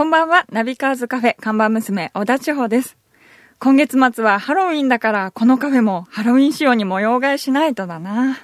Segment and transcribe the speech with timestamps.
[0.00, 2.96] こんばんは、ナビカーズカフェ看板娘、小田千穂です。
[3.58, 8.38] 今月末はハロウィンだから、このカフェもハロウィン仕様に模様替えしないとだな。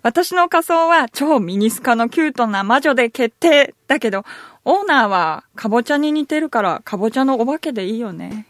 [0.00, 4.24] 私の仮装は超ミニスカのキュートな魔女で決定だけど、
[4.64, 8.46] オーナーはカボチャに似てるから、カボチャのお化けでいいよね。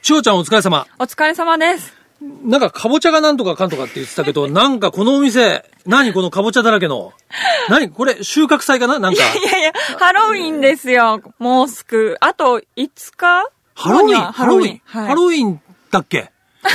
[0.00, 0.86] 千代ちゃんお疲れ様。
[1.00, 1.95] お疲れ様です。
[2.44, 7.12] なんか、かぼちゃがなんとかかんとかって言ってたけど、 なんかこのお店、何このかぼちゃだらけの？
[7.68, 8.98] 何これ、収穫祭かな？
[8.98, 9.22] なんか。
[9.22, 11.20] いやいや、ハロウィンですよ。
[11.38, 12.16] もうすぐ。
[12.20, 13.44] あと5日
[13.74, 14.32] ハロウィン？
[14.32, 14.80] ハロウィン。
[14.84, 15.48] ハロウィン？
[15.48, 16.30] はいハロウィンだっけ？
[16.62, 16.68] ハ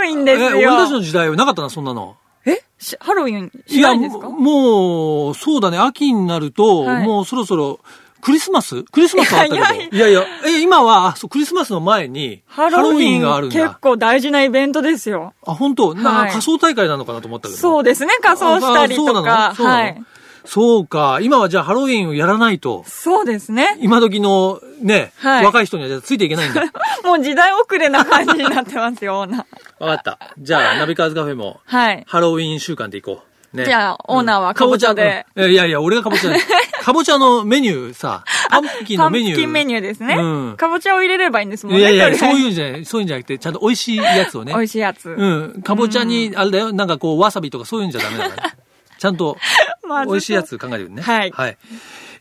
[0.00, 0.48] ロウィンですよ。
[0.50, 2.16] え、俺たちの時代はなかったな、そんなの。
[2.46, 2.62] え？
[2.78, 4.28] しハロウィンしないんですか？
[4.30, 7.80] もう、そうだね、秋になると、はいもうそろそろ、
[8.22, 8.82] クリスマス？
[8.84, 9.66] クリスマスはあったけど。
[9.66, 13.78] いやいいやいや、え、今は、あそう、クリスマスの前に、ハロウィンがあるん結だ。
[13.80, 15.34] 構大事なイベントですよ。
[15.46, 15.94] あ、本当？
[15.94, 17.60] な、はい仮装大会なのかなと思ったけど。
[17.60, 19.12] そうですね、仮装したりとか。
[19.12, 19.76] のそうなの？
[19.76, 20.02] はい。
[20.48, 21.18] そうか。
[21.22, 23.76] 今はじゃあハロウィンをやらないと、そうですね。
[23.80, 26.62] 今時のね、はい若い人にはじゃあついていけないんだ。
[27.04, 29.44] もう時代遅れな感じになってますよ、オーナー。
[29.84, 30.18] わかった。
[30.38, 32.04] じゃあ、ナビカーズカフェも、はい。
[32.06, 33.35] ハロウィン週間で行こう。
[33.56, 33.64] ね。
[33.64, 36.38] じゃあオーナーはかぼちゃでうんいやいや、俺がかぼちゃで。
[36.82, 39.36] かぼちゃのメニューさ、パンプキンパンプのメニュー。
[39.36, 40.14] キンメニューですね。
[40.14, 41.80] うんかぼちゃを入れればいいんですもんね。
[41.80, 44.52] いやいや、そういうんじゃない、そういうんじゃなくて、ちゃんと美味しいやつをね。
[44.52, 45.08] 美味しいやつ。
[45.10, 45.62] うん。
[45.62, 48.54] かぼちゃに、あれだよ、なんかこう、わさびとかそういうんじゃダメだから。
[48.98, 49.36] ちゃんと、
[50.06, 51.02] 美味しいやつ考えてるね。
[51.02, 51.58] はいはい。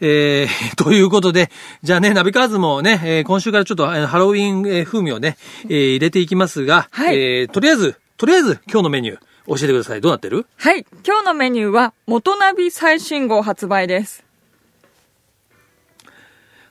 [0.02, 1.50] えー、 ということで、
[1.84, 10.02] じゃあね、ナビカーズもね、えー今週からちょっとえーハロウィンえー風味をね、えー入れていきますが、はいえーとりあえず、とりあえず今日のメニュー教えてください。
[10.02, 10.46] どうなってる？
[10.58, 10.86] はい。
[11.06, 14.24] 今日のメニューは、元ナビ最新号発売です。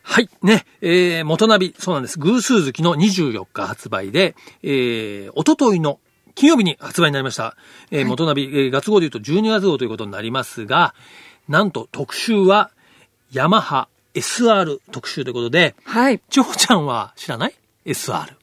[0.03, 0.29] はい。
[0.43, 0.67] ね。
[0.83, 2.19] えー、元ナビ、そうなんです。
[2.19, 5.99] 偶数月の24日発売で、えー、おとといの
[6.35, 7.57] 金曜日に発売になりました。
[7.91, 10.95] えー、元ナビ、えー、月号で言うと12月号ということになりますが、
[11.49, 12.71] なんと特集は、
[13.33, 16.21] ヤマハ SR 特集ということで、はい。
[16.31, 18.35] ちほちゃんは知らない ?SR。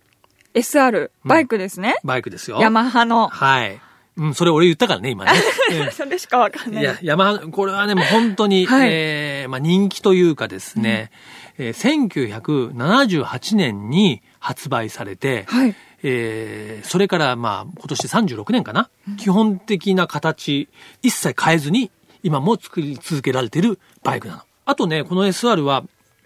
[0.54, 1.96] SR、バイクですね。
[2.04, 2.60] バイクですよ。
[2.60, 3.30] ヤマハの。
[3.30, 3.80] はい。
[4.18, 5.32] うん、それ俺言ったからね、今ね。
[5.72, 6.86] う んそれしかわかんないい。
[6.86, 11.12] や、山、これはね、もう本当に、はいえーまあ人気というかですね、
[11.58, 15.76] えー1978年に発売されて、はい。
[16.04, 20.68] えーそれからまあ今年36年かな、基本的な形、
[21.02, 21.92] 一切変えずに、
[22.24, 24.42] 今も作り続けられてるバイクなの。
[24.66, 25.84] あとね、この SR は、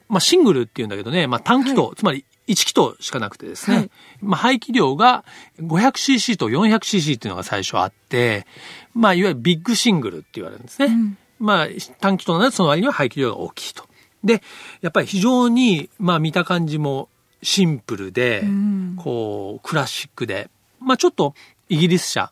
[0.09, 3.91] まあシングルっていうんだけどね、まあ単気筒、つまり1気筒しかなくてですね、はい。
[4.21, 5.25] まあ排気量が
[5.59, 8.45] 500cc と 400cc っていうのが最初あって、
[8.93, 11.17] まあいわゆるビッグシングルって言われるんですね。
[11.39, 11.67] まあ
[11.99, 13.83] 短気筒なのでその割には排気量が大きいと。
[14.23, 14.41] で、
[14.81, 17.09] やっぱり非常に、まあ見た感じも
[17.43, 18.95] シンプルで、ん。
[18.97, 21.35] こう、クラシックで、まあちょっと
[21.69, 22.31] イギリス車、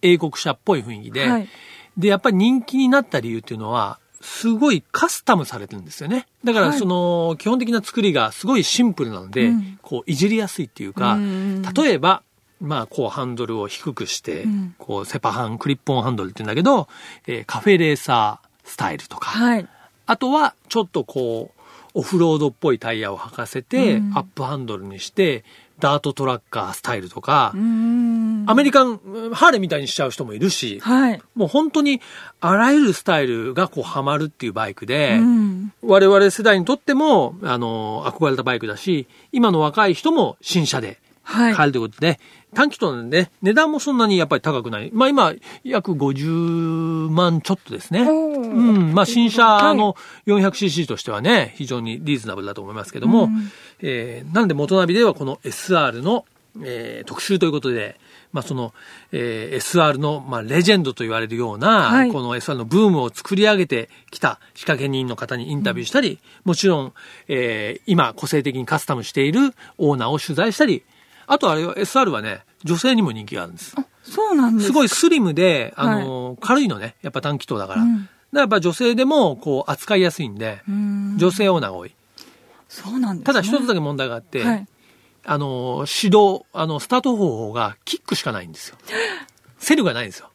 [0.00, 1.48] 英国車っぽい雰囲気で、はい。
[1.96, 6.26] で、やっぱり人気になった理由っていうのは、すごいカスタムされてるんですよね。
[6.44, 6.78] だからはい。
[6.78, 9.78] その基本的な作りがすごいシンプルなので、うん。
[9.82, 12.22] こういじりやすいっていうか、うん例えば、
[12.60, 14.74] まあこうハンドルを低くして、うん。
[14.78, 16.88] こうセパハン、クリップオンハンドルって言うんだけど、
[17.26, 19.68] えーカフェレーサースタイルとか、はい。
[20.06, 21.60] あとは、ちょっとこう、
[21.92, 24.12] オフロードっぽいタイヤを履かせて、うん。
[24.16, 25.44] アップハンドルにして、
[25.80, 27.52] ダートトラッカースタイルとか。
[28.46, 28.98] アメリカン、
[29.32, 31.22] ハーレーみたいにしちゃう人もいるし、はい。
[31.34, 32.00] もう本当に
[32.40, 35.72] あらゆるスタイルがこうハマるっていうバイクで、うん。
[35.82, 41.54] 我々世代にとっても、あの、憧れたバイクだし、今の若い人も新車ではい。
[41.54, 42.20] 買えるということで、
[42.54, 44.90] 短期となんで、値段もそんなにやっぱり高くない。
[44.92, 45.32] まあ今、
[45.64, 48.02] 約50万ちょっとですね。
[48.02, 48.94] うん。
[48.94, 49.96] まあ新車の
[50.26, 56.24] 400cc としてはね、非常にリーズナブルだと思いますけども、うんえーなんで元ナビではこの SR の、
[56.62, 57.98] えー特集ということで、
[58.32, 58.72] まあその、
[59.12, 66.92] えー SR の、まあレジェンドと言われるような、はいこの SR のブームを作り上げてきた仕掛け人の方にインタビューしたり、もちろん、
[67.28, 70.84] えー今個性的にカスタムしているオーナーを取材したり、
[71.26, 73.74] あとあれは SR はね、女性にも人気があるんです。
[74.02, 74.66] そうなんです。
[74.66, 76.96] すごいスリムで、あの、軽いのね。
[77.02, 77.82] やっぱ短気筒だから。
[77.82, 81.94] うんだからやっぱ女性でも、こう、扱いやすいんで、うん女性オーナーが多い。
[82.68, 83.24] そうなんです、ね。
[83.26, 84.66] ただ一つだけ問題があって、はい。
[85.24, 88.76] あの、指導、あの、スタート方法がキックしかないんですよ。
[89.58, 90.30] セルがないんですよ。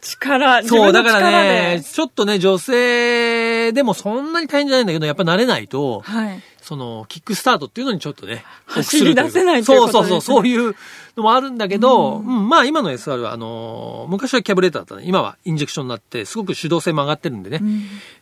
[0.00, 1.42] 力、自そう、だから。
[1.42, 6.42] ね、ちょっとね、女性でもそんなに大変じゃないんだけど、やっぱ慣れないと、はい。
[6.68, 10.74] その、キックスタートっていうのにちょっとね、走り出せないということですねそうそうそう、そういう
[11.16, 15.04] のもあるんだけど、うん、まあ今の SR は、あのー昔はキャブレーターだったね。
[15.06, 17.62] 今はインジェクションになって、すごく手動性も上がってるんでね。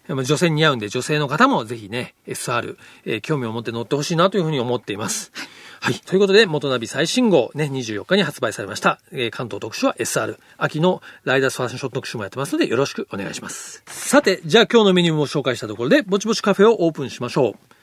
[0.06, 5.32] まあ女性に似合うんで、女性の方もぜひね、SR、えー興味を持って乗ってほしいなというふうに思っています。
[5.80, 5.94] はい。
[5.94, 9.00] ということで、元ナビ最新号ね、24日に発売されました。
[9.10, 10.38] えー関東特集は SR。
[10.56, 13.82] 秋のライダースファッション特集もやってますので、よろしくお願いします。
[13.86, 17.75] さて、じゃあ今日のメニューも紹介したところで、ぼちぼちカフェをオープンしましょう。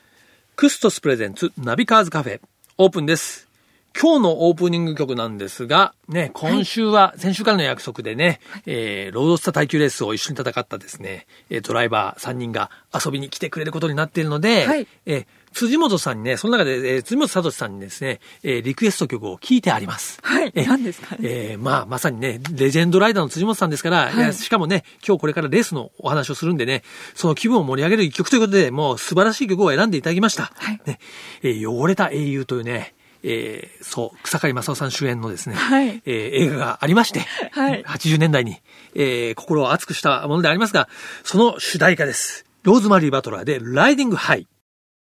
[0.56, 2.40] クストス presents ナビカーズカフェ、
[2.78, 3.53] オープンです。
[4.00, 14.88] 今日のオープニング曲なんですが、ね、今週は、先週からの約束でね、えー、ロードスター耐久レースを一緒に戦ったですね、えードライバー3人が遊びに来てくれることになっているので、はい。
[15.06, 20.18] えー辻本さんにね、その中で、えー辻本聡さんにですね、えーリクエスト曲を聞いてあります。
[20.24, 20.52] はい。
[20.56, 21.16] えー何ですか？
[21.16, 24.34] ねえーまあ、まさにね、レジェンドライダーの辻本さんですから、はい。
[24.34, 26.82] しかもね、今日これからレースのお話をするんでね、
[27.14, 30.52] その気分を盛り上げる一曲ということで、もう素晴らしい曲を選んでいただきました。
[30.56, 30.82] はい。
[30.88, 30.98] ね、
[31.44, 37.22] えー汚れた英雄というね、えーそう、草刈正雄さん主演のですね、はいえー映画がありまして、
[37.52, 38.58] はい80年代に、
[38.96, 40.90] えー心を熱くしたものでありますが、
[41.24, 42.46] その主題歌です。
[42.64, 44.48] ローズマリー・バトラーで、 Riding High。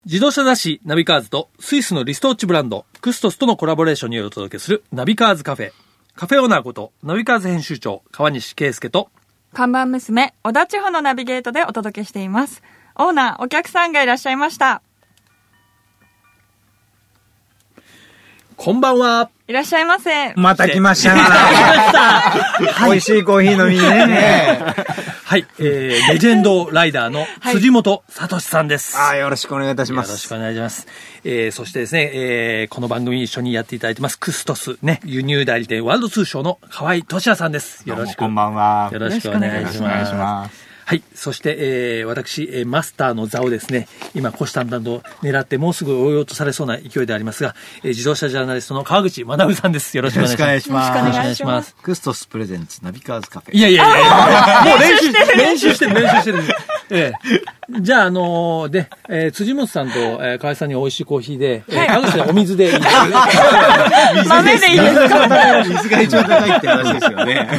[0.06, 5.72] 自動車雑誌ナビカーズとスイスのリストウォッチブランドクストスとのコラボレーションによりお届けするナビカーズカフェ。
[6.16, 9.10] カフェオーナーことナビカーズ編集長川西圭介と
[9.54, 12.62] 看板娘、小田地方のナビゲートでお届けしています。
[12.96, 14.82] オーナー、お客さんがいらっしゃいました。
[18.58, 19.30] こんばんは。
[19.48, 20.34] いらっしゃいませ。
[20.36, 22.88] また来ましたな。
[22.88, 24.60] 美味しいコーヒー飲みにね。
[25.26, 28.98] はい、えー、レジェンドライダーの辻本聡さんです。
[28.98, 30.08] あーよろしくお願いいたします。
[30.08, 30.88] よろしくお願いします。
[31.24, 37.84] えー、そしてですね、えー、この番組一緒にやっていただいてます、クストス、ね、輸入代理店ワールド通商の河合俊也さんです。
[37.86, 38.20] よろしく。
[38.20, 38.90] こんばんは。
[38.92, 40.65] よろしくお願いします。
[40.88, 41.02] はい。
[41.16, 49.98] そして、えー、私、えーマスターの座をですね、今、虎視眈々と狙って、もうすぐ追い落とされそうな勢いでありますが、えー自動車ジャーナリストの川口学さんです。
[49.98, 50.46] よろしくお願いします。
[50.46, 51.76] よろしくお願いしますよろしくお願いします。
[51.82, 53.58] クストス presents ナビカーズカフェ。
[53.58, 56.44] いやいやいやいや、もう練習してる、練習してる、練習して る。
[56.92, 57.12] え
[57.72, 57.82] え。
[57.82, 62.84] じゃあ、あのーで、えー辻本さんと、えー河合さんに美味しいコーヒーで、えー川口さんにお水でいいです
[64.30, 65.64] 豆でいいですか？
[65.66, 67.50] 水が一番高いって話ですよね。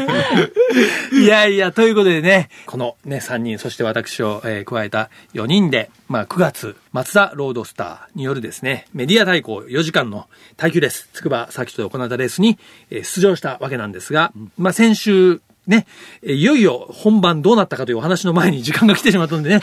[1.12, 10.27] いやいや、ということでね、このね、3人、そして私を、えー加えた4人で、まあ、9月、マツダロードスターによるですね、メディア対抗4時間の
[10.57, 12.59] 耐久レース、筑波サーキットで行われたレースに、
[12.91, 15.87] えー出場したわけなんですが、まあ、先週、ね、
[16.23, 19.61] えーいよいよ本番どうなったかというお話の前に時間が来てしまったのでね、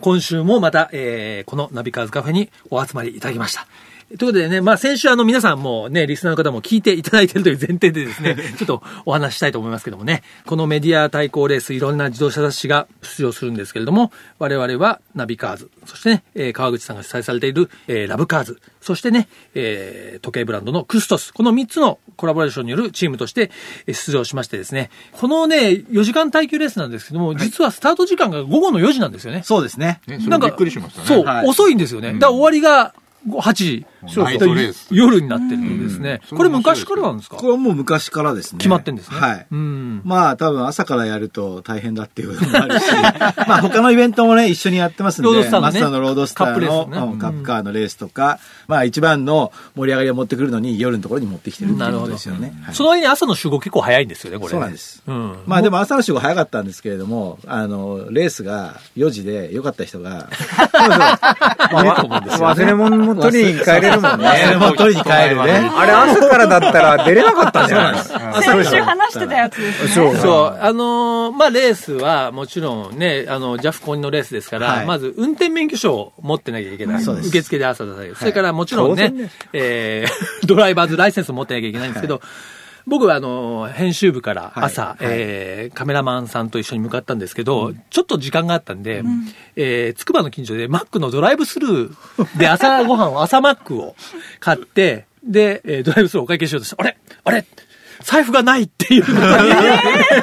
[0.00, 3.66] 今週もまた、えーこのナビカーズカフェにお集まりいただきました。
[4.08, 19.26] ということでね、まあ先週あの皆さんもね、リスナーの方も聞いていただいているという前提でですね、 ちょっとお話ししたいと思いますけどもね、このメディア対抗レース、いろんな自動車雑誌が出場するんですけれども、我々はナビカーズ、そしてね、えー川口さんが主催されている、えーラブカーズ、そしてね、
[19.56, 23.50] えー時計ブランドのクストス、この3つのコラボレーションによるチームとして
[23.88, 29.42] えー出場しましてですね、このね、4時間耐久レースなんですけども、実はスタート時間が午後の4時なんですよね。
[29.44, 30.00] そうですね。
[30.06, 31.08] なんか、びっくりしましたね。
[31.08, 32.12] そう、はい遅いんですよね。
[32.12, 32.94] だから終わりが
[33.28, 33.86] 8時。
[34.08, 36.20] そうナイトレース夜になってるんですね。
[36.30, 37.36] うんこれ昔からなんですか？
[37.36, 38.58] これはもう昔からですね。
[38.58, 39.16] 決まってんですね。
[39.18, 39.46] はい。
[39.50, 40.00] うん。
[40.04, 42.84] まあ多分朝からやると大変だっていうこともあるし、
[43.48, 48.38] まあ他のイベントもね、一緒にやってますんで、ロードスターのねマスターのロードスターのカップレースねうんカップカーのレースとか、
[48.68, 52.54] まあ一番の盛り上がりを持ってくるのに夜のところに持ってきてるっていうことですよね。
[52.64, 54.50] はいその割に朝の集合結構早いんですよね、これね。
[54.50, 55.36] そうなんですうん。
[55.46, 60.28] まあでも朝の集合早かったんですけれども、あの、レースが4時で良かった人が、
[60.76, 64.26] いると思うんですよね忘れ物も取りに帰れるもんね。
[64.28, 65.70] 忘れ物取りに帰るね。
[65.76, 67.94] あれ朝からだったら出れなかったんじゃない？
[67.94, 68.42] ですか。
[68.42, 69.88] 先週話してたやつですね。
[69.90, 77.02] そうそう、あのーまあ、レースはもちろんね、あの、ジャフコンのレースですから、はいまず運転免許証を持ってなきゃいけない。
[77.02, 78.16] そうです受付で朝出される。
[78.16, 79.12] それからもちろんね、
[79.52, 82.20] えー、 ドライバーズライセンスを持ってなきゃいけないんですけど、
[82.86, 84.96] 僕はあの、編集部から朝、はい。
[85.00, 89.02] えーカメラマンさんと一緒に向かったんですけど、ちょっと時間があったんで、
[89.56, 93.96] えー、つくばの近所でマックのドライブスルーで朝ごはんを、朝マックを
[94.38, 96.96] 買って、で、えードライブスルーお会計しようとして、あれ？
[97.24, 97.44] あれ？
[98.02, 99.04] 財布がないっていう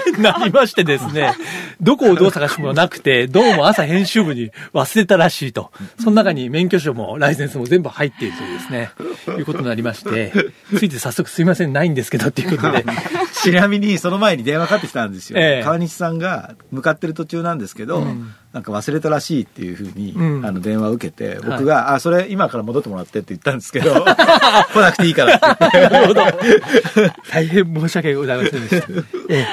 [0.19, 1.33] なりましてですね、
[1.81, 5.71] どこをどう探してもなくて、どうも朝編集部に忘れたらしいと。
[5.99, 8.89] その中に免許証もライセンスも全部入っているというですね、
[9.37, 10.33] いうことになりまして、
[10.77, 12.83] ついて早速すいません、ないんですけどっていうことで、
[13.33, 15.39] ちなみにその前に電話かかってきたんですよ。
[15.39, 18.05] ええ川西さんが向かってる途中なんですけど、
[18.53, 25.89] なんか忘れたらしいっていうふうに、うんあの電話を受けて、僕が、あ、それ今から戻ってもらってって言ったんですけど、 来なくていいからって。
[25.89, 26.21] なるほど。
[27.31, 28.87] 大変申し訳ございませんでした。
[29.29, 29.45] ええ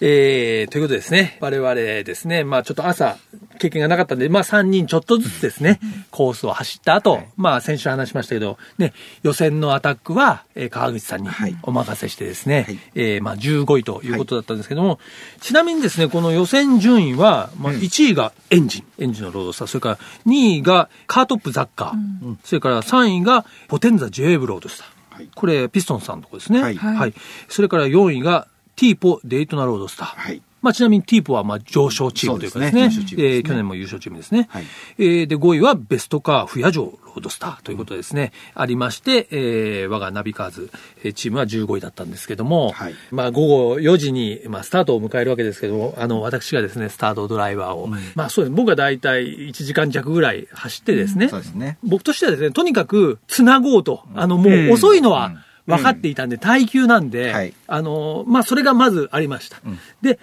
[0.00, 3.16] えーということでですね、我々ですね、まあちょっと朝
[3.58, 5.80] 経験がなかったんで、まあ3人ちょっとずつですね、
[6.10, 8.92] コースを走った後、まあ先週話しましたけど、ね、
[9.22, 11.28] 予選のアタックは、えー川口さんに
[11.62, 12.78] お任せしてですね、はい。
[12.94, 14.98] えーまあ15位ということだったんですけども、
[15.40, 25.16] ちなみにですね、この予選順位は、まあ1位がエンジン、エンジンのロードスター、それから2位がカートップザッカー、それから3位がポテンザ J ブロードスター。
[25.16, 25.28] はい。
[25.34, 26.62] これ、ピストンさんのとこですね。
[26.62, 26.76] はい。
[26.76, 27.14] はい。
[27.48, 28.46] それから4位が
[28.78, 30.16] ティーポデイトナロードスター。
[30.16, 32.90] はいまあ、ちなみにティーポはまあ上昇チームというかですね。
[32.90, 34.48] すねねえー去年も優勝チームですね。
[34.50, 34.64] はい
[34.98, 38.32] えーで、5位はベストカー不夜城ロードスターということですね。
[38.54, 40.70] ありまして、えー我がナビカーズ
[41.02, 48.54] えーチームは15位だったんですけども、はいまあ、午後4時に、まあ、スタートを迎えるわけですけども、あの、私がですね、スタートドライバーを、まあ、そうです。
[48.54, 51.78] 僕は大体1時間弱ぐらい走ってですね、そうですね。
[51.82, 55.32] 僕としてはですね、とにかくつなごうと、あの、もう遅いのは
[55.68, 57.54] 分かっていたんで、耐久なんで、はい。
[57.66, 59.58] あの、まあ、それがまずありました。
[60.02, 60.18] で、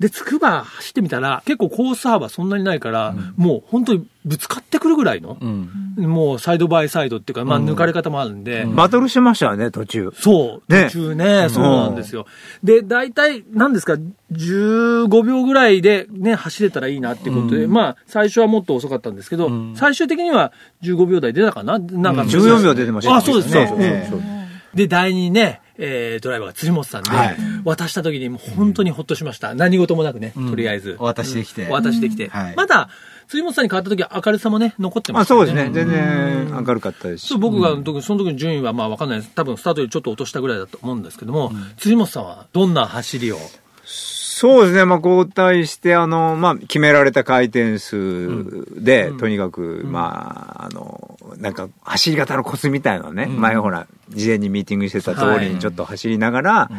[0.00, 5.36] で、つくば走ってみたら、結構コース幅そんなにないから、もう本当にぶつかってくるぐらいの、
[5.98, 10.10] もうサイドバイサイドっていうか、まあ、抜かれ方もあるんで、バトルしましたよね、途中。
[10.14, 10.84] そう、ね。
[10.84, 12.24] 途中ね、そうなんですよ。
[12.64, 13.98] で、大体、何ですか、
[14.32, 21.78] 15秒ぐらいでね、走れたらいいなっていうことで、まあ、最初はもっと遅かったんですけど、最終的には15秒台出たかな？
[21.78, 23.16] なんか、14秒出てましたね。
[23.18, 23.66] あ、そうですね。
[23.68, 24.39] そううんそう
[24.74, 29.54] で、第二ね、えードライバーが辻本さんで、はい渡した時にもう本当にほっとしました。
[29.54, 30.96] 何事もなくね、とりあえず。
[30.98, 31.68] お渡しできて。
[31.68, 32.28] お渡しできて。
[32.28, 32.88] はいまだ、
[33.28, 35.52] 辻本さんに変わった時は明るさもね、残ってまあ、したよね。
[35.52, 35.74] そうですね。
[35.74, 37.38] 全然明るかったですし。
[37.38, 37.70] 僕が、
[38.02, 39.30] その時の順位はまあわかんないです。
[39.34, 43.38] 多分スタートよりちょっと落としたぐらいだと思うんですけども、辻本さんはどんな走りを？
[44.40, 44.86] そうですね。
[44.86, 56.70] まあ、交代して、あの、まあ、決められた回転数で、とにかく、まあ、あの、なんか、走り方のコツみたいなのね、前ほら、事前にミーティングしてた通りにちょっと走りながら、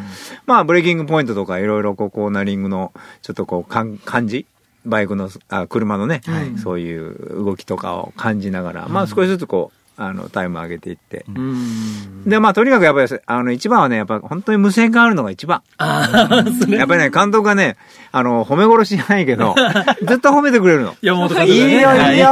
[0.44, 2.92] まあ、ブレーキングポイントとか、いろいろこう、コーナリングの、
[3.22, 4.44] ちょっとこう、かん感じ？
[4.84, 6.22] バイクの、あ車のね、
[6.60, 11.24] そういう動きとかを感じながら、まあ、少しずつこう、あの、タイム上げていって。
[11.28, 12.24] うん。
[12.24, 15.62] で、まあ、とにかくやっぱり、あの、一番はね、やっぱ本当に無線があるのが一番。
[15.78, 17.76] やっぱりね、監督がね、
[18.10, 19.54] あの、褒め殺しじゃないけど、
[20.06, 20.94] ずっと褒めてくれるの。
[21.02, 21.66] 山本監いいよ。
[21.66, 22.28] いいよ、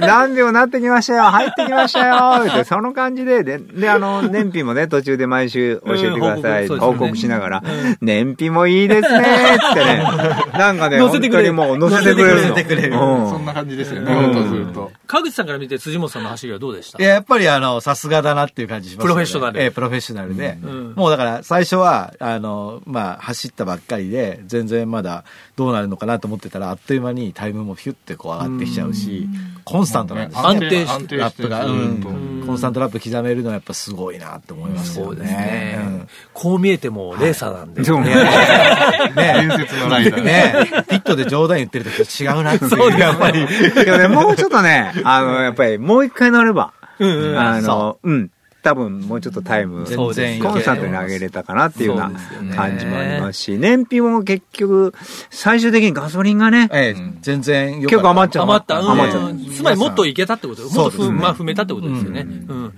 [0.00, 7.62] 何秒なってきましたよ、入ってきましたよ、って、その感じで、で、で、あの、燃費もね、途中で毎週教えてください、うん報告しながら、
[8.00, 10.04] 燃費もいいですね、ってね、
[10.58, 12.48] なんかね、本当にもう乗せてくれるの。
[12.48, 14.90] 乗せてくれるうんそんな感じですよね、ほんとずっと。
[15.06, 16.98] 川口さんから見て辻本さんの走りはどうでした？
[16.98, 19.08] いや、やっぱりあの、さすがだなっていう感じしますよね。
[19.08, 19.62] プロフェッショナル。
[19.62, 20.52] ええ、プロフェッショナルで。
[20.52, 20.94] ん。
[20.94, 25.24] もうだから、最初は、あの、まあ、走ったばっかりで、全然まだ
[25.56, 29.28] どうなるのかなと思ってたら、あっという間にタイムもヒュッてこう上がってきちゃうし、
[29.64, 32.02] コンスタントなんですよ安定して安定してラップが、うん。
[32.02, 32.08] と
[32.46, 35.16] コンスタントラップ刻めるのはやっぱすごいなって思いますよね。
[35.16, 36.06] そうですね。
[36.32, 37.84] こう見えてもレーサーなんで。
[37.84, 38.12] そうね。
[38.12, 39.12] う。
[39.12, 39.48] んね。
[39.48, 40.22] 伝説のライダー。
[40.22, 40.84] ね。
[40.88, 42.98] ピットで冗談言ってる時と違うなっていう。
[42.98, 43.46] やっぱり。
[43.46, 48.30] でもね、もうちょっとね、 あの、やっぱりもう一回乗れば、うんうんあのそ、うん。
[48.62, 52.10] 多分もうちょっとタイム、コンスタントに上げれたかなっていうような
[52.56, 54.94] 感じもありますし、燃費も結局、
[55.28, 58.44] 最終的にガソリンがね、ええ、全然よ結構余っちゃう。
[58.44, 58.80] 余った。
[58.80, 59.34] うん余っちゃう。
[59.54, 62.22] つまりもっといけたってこともっとねふまあ踏めたってことですよね。
[62.22, 62.72] うん。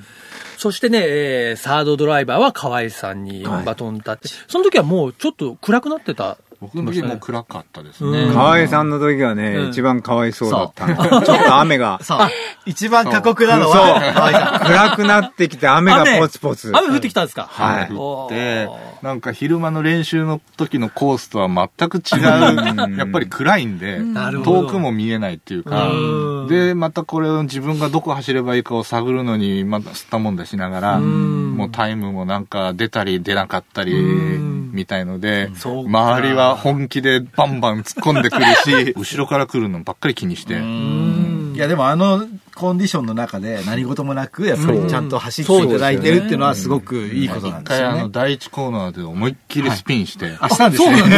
[0.59, 6.37] そしてね、えーサードドライバーは河合さんにバトンタって、その時はもうちょっと暗くなってた。
[6.61, 8.31] 僕の時も暗かったですうね。
[8.31, 8.33] ん。
[8.33, 9.71] 河合さんの時はね、うん。
[9.71, 11.23] 一番かわいそうだったの。
[11.23, 12.01] ちょっと雨が。
[12.67, 16.73] 一番過酷なのは、 暗くなってきて雨がポツポツ。
[16.75, 17.47] 雨降ってきたんですか？
[17.51, 17.89] はい。
[17.93, 18.69] 降って、
[19.03, 24.01] なんか昼間の練習の時のコースとは全く違う、やっぱり暗いんで、
[24.45, 25.91] 遠くも見えないっていうか。
[25.91, 31.57] うん、で、またこれを自分がどこ走ればいいかを探るのに、また吸ったもんだしながら、ん。
[31.57, 35.89] もうタイムもなんか出たり出なかったりうん、みたいので、そうか。
[35.91, 47.93] 周りは本気でバンバン突っ込んでくるし、 後ろから来るのばっかり気にして、いやでもあのコンディションの中で何事もなくやっぱりちゃんと走っていただいてるっていうのはすごくいいことなん一ですよね。
[47.93, 48.09] 回あの。
[48.11, 50.91] 第一コーナーで思いっきりスピンして、あ、したんですね。
[50.93, 51.11] もう草の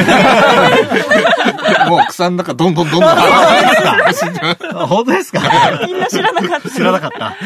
[1.78, 1.88] 中
[2.18, 4.40] どんどんどんどん走って
[4.75, 5.40] あ本当ですか？
[5.87, 6.70] みんな知らなかった。
[6.70, 7.37] 知らなかった。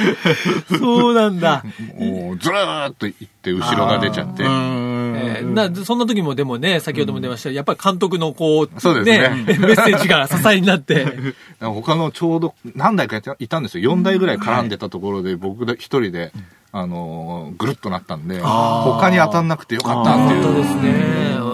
[0.79, 1.63] そうなんだ。
[1.99, 4.43] もうずーっと行って後ろが出ちゃって。
[4.45, 4.93] えー
[5.53, 11.07] なそんな時もでもね、先ほども出ましたやっぱり監督のこう、そうですねメッセージが支えになって。
[11.61, 13.93] 他のちょうど何台かいたんですよ。
[13.95, 16.33] 4台ぐらい絡んでたところで僕で一人で、
[16.73, 20.43] あのーぐるっとなったんで、他に当たんなくてよかったっていう。
[20.45, 21.52] 本当ですね。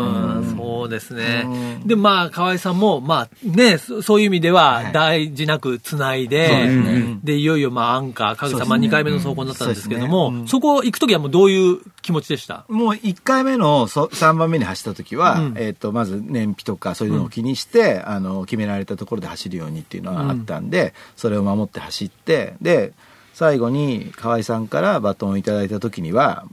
[0.95, 1.83] うん、そうですね。
[1.87, 12.65] で、まあ、河合さんも、まあ、ね、そそういう意味では、大事なく繋いで、そうでいよいよ、まあ、アンカー、かぐさん、まあ、2回目の走行になったんですけども、そこ行くときはもうどういう気持ちでした？
[12.69, 15.55] もう1回目のそ3番目に走った時は、うん。
[15.59, 22.93] えっとまず燃費とかそういうのを気にして、あの決められたところで走るようにっていうのはあったんで、それを守って走ってで
[23.35, 26.45] 最後に河合さんからバトンをいただいた時には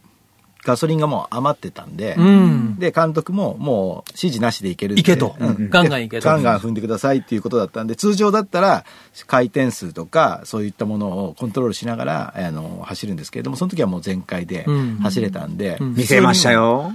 [0.65, 2.79] ガソリンがもう余ってたんで、うん。
[2.79, 5.35] で監督ももう指示なしでいけるって行けと。
[5.39, 5.69] うん。
[5.69, 6.27] ガンガン行けと。
[6.27, 8.83] ガンガン踏んでくださいっていうことだったんで通常だったら
[9.27, 14.95] 回転数とかそういったものをコントロールしながらあの走るんですけれどもその時はもう全開でうん。
[14.97, 15.93] 走れたんで、ん。
[15.95, 16.93] 見せましたよ。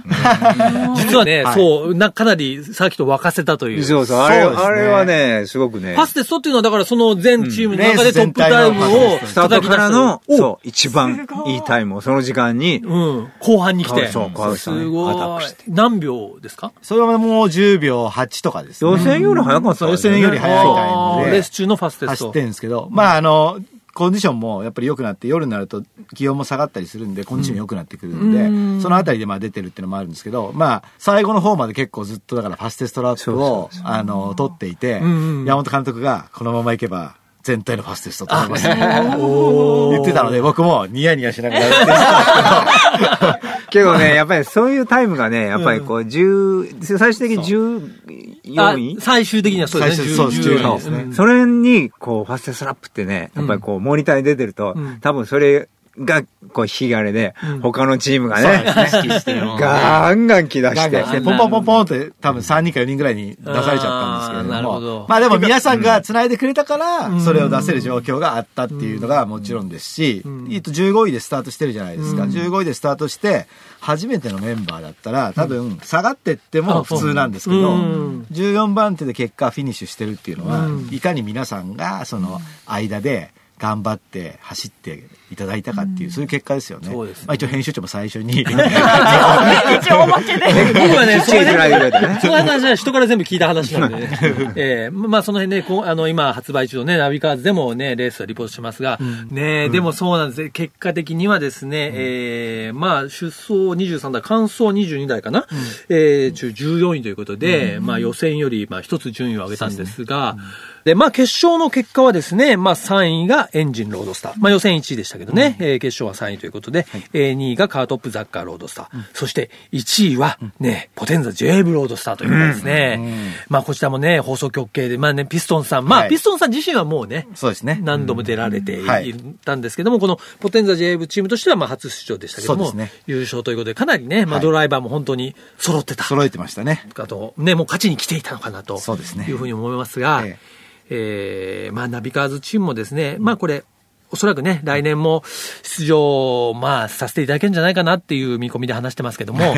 [0.95, 1.55] 実はね、はい。
[1.55, 3.83] そう、な、かなりサーキットを沸かせたという。
[3.83, 4.19] そうそう。
[4.19, 4.55] あれ、ね。
[4.55, 5.95] あれはね、すごくね。
[5.95, 8.13] ファステストっていうのは、だからその全チームの中でうん。
[8.13, 14.07] トップタイムをスタートからの、おそう、一番いいタイムをその時間に、うん、後半に来て。
[14.07, 15.43] そう川内さんねすごい。
[15.67, 16.71] 何秒ですか？
[16.81, 18.91] それはもう10秒8とかですね。
[18.91, 22.39] 予選より早かったそう予選より早いタイムでレース中のファステスト走って。
[22.39, 23.59] るんですけど、まああの、
[23.93, 25.83] コンディションもやっぱり良くなって、夜になると
[26.15, 38.67] 気温も下がったりするんで、コンディション良くなってくるんで、うんそのあたりでまあ出てるっていうのもあるんですけど、まあ、最後の方まで結構ずっとだからファステストラップを、あの、取っていて、山本監督がこのまま行けば、全体のファステスト取れます。
[38.67, 48.97] 言ってたので、僕もニヤニヤしながら言ってたんですけどね、やっぱりそういうタイムがね、やっぱりこう、10、最終的に14あ位？
[48.99, 50.07] 最終的にはそうですね。
[50.07, 51.03] 最終そう10 14ですね。
[51.03, 55.67] うんそれに、こう、ファステストラップってね、やっぱりこう、モニターに出てるとうん、多分それ
[55.99, 59.57] が、こう、引き金でうん、他のチームがね、けど、意識してるの。
[59.59, 60.75] ガンガン来出して。
[60.75, 65.05] ガンガン来、て、ポンポンポンポンって多分3人か4人ぐらいに出されちゃったんですけれども。
[65.07, 67.21] まあでも皆さんが繋いでくれたからう、ん。
[67.21, 72.23] それを出せる状況があったっていうのがもちろんですし、えっと15位でスタートしてるじゃないですか。
[72.23, 73.47] 15位でスタートして、
[73.81, 83.31] 初めてのメンバーだったら、多分下がってっても普通なんですけどうん、14番手で結果フィニッシュしてるっていうのはうん、いかに皆さんがその間で、
[83.61, 86.89] 頑張って走っていただいたかっていう、そういう結果ですよね。
[86.91, 87.25] そうですね。
[87.27, 90.39] まあ一応編集長も最初に、 一応おまけで。
[90.73, 94.09] 僕はね、そのついてないぐらいだねその話は人から全部聞いた話なんでね。
[94.57, 98.97] えーまあその辺ね、こうあの、今発売中のね、ナビカーズでもね、レースをリポートしますが、
[99.29, 100.49] ね、でもそうなんですね。
[100.49, 105.45] 結果的にはですね、えーまあ出走23台、完走22台かな、
[105.87, 110.35] えー中14位ということで、まあ予選よりまあ一つ順位を上げたんですが、
[110.83, 114.33] で、まあ決勝の結果はですね、まあ3位がエンジンロードスター。
[114.37, 119.03] まあ予選1位でしたけどね、えー決勝は3位ということで、えー2位がカートップザッカーロードスター。
[119.13, 123.33] そして1位はね、ポテンザ j ブロードスターということですね。
[123.49, 127.79] まあこちらもね、放送局系で、まあね、ピストンさん、まあはいピストンさん自身はもうね、そうですね。
[127.83, 129.13] 何度も出られていはい
[129.45, 136.03] たんですけども、このポテンザ j ブチームとしてはまあ初出場でしたけども、ね優勝ということで、かなりね、まあはいドライバーも本当に揃ってた。
[136.03, 136.87] 揃えてましたね。
[136.93, 138.79] かと、ね、もう勝ちに来ていたのかなと。
[138.79, 140.61] そうですねいうふうに思いますが、ええ
[140.93, 143.63] えーまあ、ナビカーズチームもですね、まあこれ、
[144.11, 145.23] おそらくね、来年も
[145.63, 149.55] 出場、まあ、させていただけるんじゃないかなっていう見込みで話してますけども。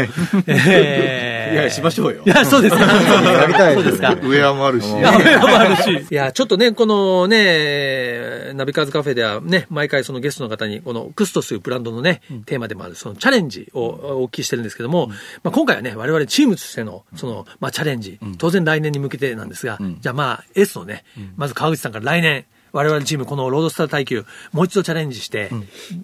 [0.48, 1.54] えー。
[1.54, 2.24] いやしましょうよ。
[2.26, 2.76] いや、そうです。
[2.76, 2.84] か。
[2.84, 4.14] やりたいそうですか。
[4.14, 4.88] ウェアもあるし。
[4.88, 6.08] いや、上もあるし。
[6.12, 6.16] い。
[6.16, 15.08] や、ちょっとね、このね、ナビカーズカフェではね、毎回そのゲストの方に、このクストスというブランドのね、テーマでもある、そのチャレンジをお聞きしてるんですけども、
[15.44, 21.04] まあ今回はね、我々チームとしての、その、まあチャレンジ、当然来年に向けてなんですが、じゃあまあ S のね、
[21.36, 25.52] まず川口さんから来年、我々チームこのロードスター耐久、もう一度チャレンジして、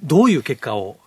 [0.03, 0.97] どういう結果を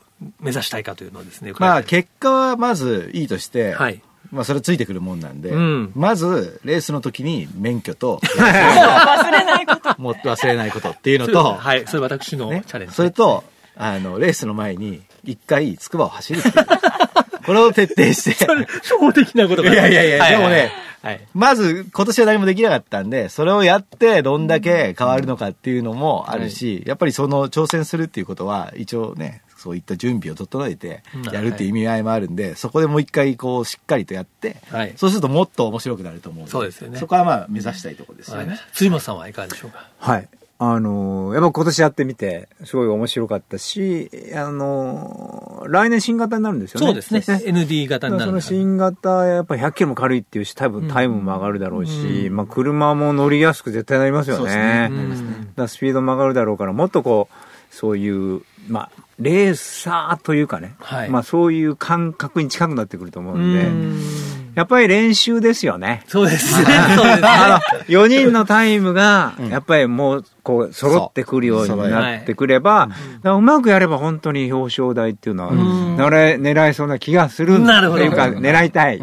[0.40, 10.00] 目指したいかというのをですね、まあ、結果はまずいいとして、はいまあ、それついてくるもんなんで、うんまず、レースの時に免許と、 忘れないこと。
[10.00, 12.94] もっと忘れないことっていうのと、はい、それ私のねチャレンジ。
[12.94, 13.44] それと、
[13.76, 16.42] あの、レースの前に、一回、つくばを走る。
[17.44, 18.44] これを徹底して。
[18.44, 19.72] それ、初歩的なことが。
[19.72, 21.20] いやいやいやはでもね、はい。
[21.34, 31.22] まず、今年は何もできなかったんで、それをやって、どんだけ変わるのかっていうのもあるし、やっぱりその挑戦するっていうことは、一応ね、そういった準備を整えてうん。
[31.32, 34.94] やるっていう意味合いもあるんで、そこでもう一回こうしっかりとやって、はい。
[34.96, 36.98] そうするともっと面白くなると思うんでそうですよね。
[36.98, 38.48] そこはまあ目指したいところですよはい。
[38.48, 38.58] ね。
[38.72, 39.88] 辻本さんはいかがでしょうか？
[39.98, 40.28] はい。
[40.64, 46.86] あのーやっぱ今年やってみて、すごい面白かったし、あのー来年新型になるんですよね。
[46.86, 47.20] そうですね。
[47.20, 54.88] ND 型になるその新型、やっぱ100キロも軽いっていうし、多分タイムも上がるだろうし、まあ車も乗りやすく絶対なりますよそうですね。
[54.88, 66.04] ねだからスピードも上がるだろうから、もっとこう、そういう、まあ、レーサーというかね、はいまあそういう感覚に近くなってくると思ううんで、んやっぱり練習ですよね。
[66.06, 66.66] そうですね。
[66.94, 67.28] そうですね。
[67.28, 72.88] あの、4人のタイムが、やっぱりもう、こう、揃ってくるようになってくれば、
[73.22, 79.00] うまくやれば本当に表彰台っていうのは、狙い狙いそうな気がするなるほどっていうか、狙いたい。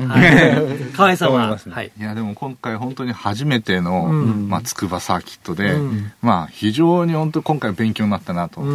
[0.96, 1.58] 河合さんは。
[1.84, 1.92] い。
[2.04, 5.76] やでも今回本当に初めての、まあ、筑波サーキットで、
[6.22, 8.66] まあ非常に本当今回勉強になったなと、あ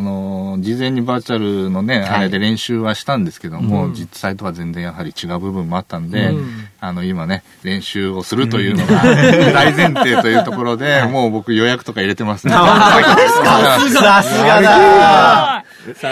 [0.00, 6.30] の事前にバーチャルのね、あれで練習はしたんですけども、実際とは全然やはり違う部分もあったんで、
[6.80, 9.02] あの今ね練習をするというのが
[9.52, 12.52] 大前提というところで、 もう僕予約とか入れてますね。
[13.92, 15.64] さすがだ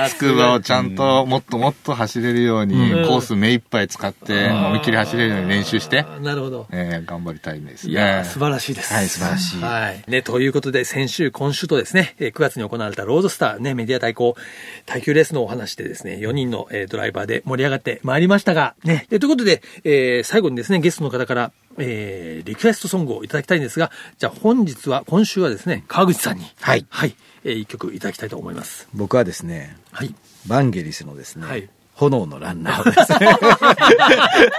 [0.09, 6.67] 筑波をちゃんともっともっと走れるように、うんコース目いっぱい使って、思いっきり走れるように練習して、なるほど。
[6.71, 8.25] えー頑張りたいですいや。
[8.25, 8.93] 素晴らしいです。
[8.93, 10.11] はい素晴らしいはい。
[10.11, 14.37] ね、ということで、先週、今週とですね、えー9月に行われたロードスターね、メディア対抗
[14.87, 21.53] 耐久レースのお話でですね、4人の、えードライバーで盛り上がってまいりましたが、ね、でということで、えー最後にですね、ゲストの方から、
[21.83, 27.15] えーリクエストソングをいただきたいんですが、じゃあ本日は、今週はですね、川口さんに、はいはい、
[27.45, 28.89] えー一曲いただきたいと思います。
[28.95, 30.15] 僕はですねはい。
[30.47, 31.69] バンゲリスのですね、はい
[32.11, 32.91] 炎のランナー。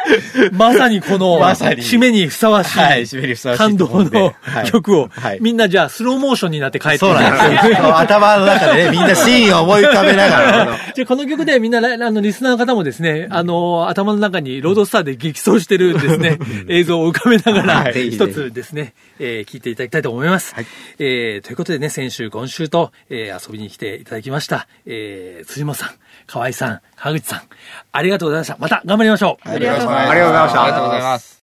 [0.09, 1.81] ですねまさにこの、まさに。
[1.81, 4.71] 締めにふさわしい、はい締めにふさわしい感動のはい。
[4.71, 5.39] 曲を、はい。
[5.41, 7.97] みんなじゃあスローモーションになって帰ってそうなんですよ。
[7.97, 10.77] 頭の中でねみんなシーンを思い浮かべながら。
[10.95, 18.11] じゃあこの曲でみんな、あの、リスナーの方もですね、あの、頭の中にロードスターで激走してるですね、映像を浮かべながら、はい。
[18.11, 20.55] 一つですね、えー聞いていただきたいと思います。
[20.99, 25.89] えーということでね、先週、今週と、えー遊びに来ていただきました、えー辻本さん、
[26.27, 27.32] 河合さん、川口さん、
[27.91, 28.57] ありがとうございました。
[28.59, 29.49] また頑張りましょう。
[29.49, 31.43] ありがとうございますありがとうございましたありがとうございます。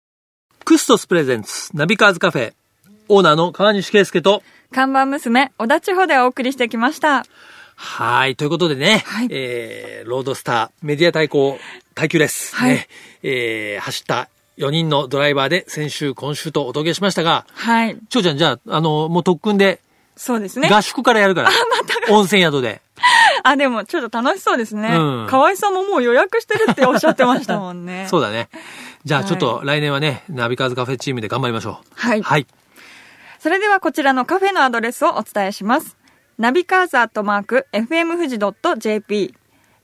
[0.65, 2.53] クストス presents、ナビカーズカフェ、
[3.07, 7.25] オーナーの川西圭介と、看板娘、小田千穂でお送りしてきました。
[7.75, 8.35] はい。
[8.35, 11.57] ということでね、はいえー、ロードスター、メディア対抗
[11.95, 12.87] 耐久レース、はいね、
[13.23, 17.97] えー、走った4人のドライバーで先週、今週とお届けしましたが、はい。
[18.09, 19.79] ちょうちゃん、じゃあ、あの、もう特訓で、
[20.15, 20.67] そうですね。
[20.67, 21.51] 合宿からやるから、
[22.09, 22.81] 温泉宿で。
[23.43, 24.95] あ、でもちょっと楽しそうですね。
[24.95, 28.07] うん河合さんももう予約してるっておっしゃってましたもんね。
[28.09, 28.49] そうだね。
[29.05, 31.85] じゃあ、はいちょっと来年はね、ナビカーズカフェチームで頑張りましょう。
[31.95, 32.47] はいはい。
[33.39, 35.97] それではこちらのカフェのアドレスをお伝えします。
[36.37, 39.33] ナビカーズアットマーク、fm 富士 .jp、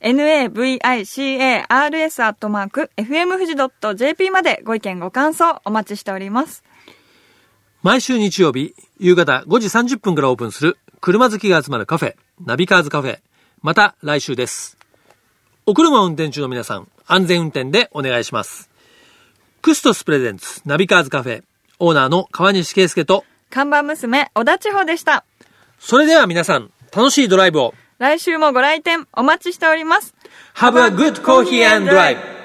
[0.02, 3.56] navicars アットマーク、fm 富士
[3.96, 6.64] .jp までご意見ご感想お待ちしております。
[7.82, 13.20] 毎週日曜日、夕方5時30分からオープンする、車好きが集まるカフェ、ナビカーズカフェ。
[13.64, 14.78] また来週です。
[15.66, 18.70] お車を運転中の皆さん、安全運転でお願いします。
[19.62, 21.44] クストス presents、ナビカーズカフェ、
[21.80, 25.24] オーナーの川西圭介と、看板娘、小田千穂でした。
[25.80, 27.74] それでは皆さん、楽しいドライブを。
[28.00, 30.14] 来週もご来店お待ちしております。
[30.56, 32.43] Have a good coffee and drive!